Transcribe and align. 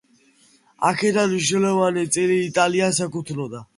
აქედან 0.87 1.29
მნიშვნელოვანი 1.33 2.07
წილი 2.17 2.39
იტალიას 2.47 3.03
ეკუთვნოდა. 3.09 3.63